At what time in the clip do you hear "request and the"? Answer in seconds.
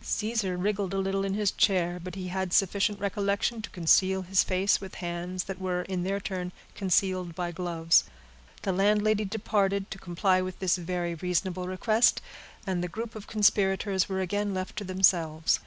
11.68-12.88